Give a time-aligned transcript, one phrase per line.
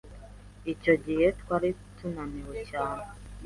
[0.73, 3.03] Icyo gihe twari tunaniwe cyane.